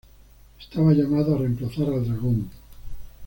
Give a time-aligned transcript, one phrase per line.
[0.59, 2.49] Estaba llamado a reemplazar al Dragon.